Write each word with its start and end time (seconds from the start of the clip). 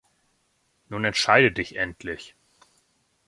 Nun 0.89 1.05
entscheide 1.05 1.51
dich 1.51 1.75
endlich! 1.75 2.33